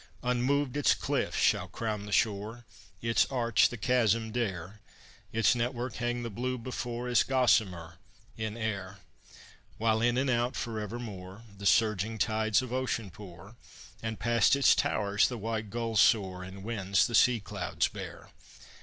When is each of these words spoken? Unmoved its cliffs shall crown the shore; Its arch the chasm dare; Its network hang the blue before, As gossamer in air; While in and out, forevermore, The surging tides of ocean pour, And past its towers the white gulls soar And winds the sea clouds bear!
Unmoved 0.23 0.75
its 0.75 0.95
cliffs 0.95 1.37
shall 1.37 1.67
crown 1.67 2.07
the 2.07 2.11
shore; 2.11 2.65
Its 3.03 3.27
arch 3.27 3.69
the 3.69 3.77
chasm 3.77 4.31
dare; 4.31 4.79
Its 5.31 5.53
network 5.53 5.97
hang 5.97 6.23
the 6.23 6.31
blue 6.31 6.57
before, 6.57 7.07
As 7.07 7.21
gossamer 7.21 7.97
in 8.35 8.57
air; 8.57 8.97
While 9.77 10.01
in 10.01 10.17
and 10.17 10.27
out, 10.27 10.55
forevermore, 10.55 11.43
The 11.55 11.67
surging 11.67 12.17
tides 12.17 12.63
of 12.63 12.73
ocean 12.73 13.11
pour, 13.11 13.57
And 14.01 14.19
past 14.19 14.55
its 14.55 14.73
towers 14.73 15.27
the 15.27 15.37
white 15.37 15.69
gulls 15.69 16.01
soar 16.01 16.43
And 16.43 16.63
winds 16.63 17.05
the 17.05 17.13
sea 17.13 17.39
clouds 17.39 17.87
bear! 17.87 18.29